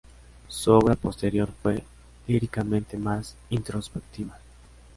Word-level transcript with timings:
Su 0.47 0.71
obra 0.71 0.95
posterior 0.95 1.51
fue 1.61 1.83
líricamente 2.25 2.97
más 2.97 3.35
introspectiva. 3.51 4.35